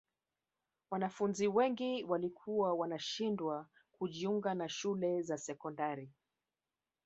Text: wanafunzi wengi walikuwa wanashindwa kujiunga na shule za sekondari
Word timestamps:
wanafunzi 0.91 1.47
wengi 1.47 2.03
walikuwa 2.03 2.73
wanashindwa 2.73 3.67
kujiunga 3.91 4.53
na 4.53 4.69
shule 4.69 5.21
za 5.21 5.37
sekondari 5.37 6.11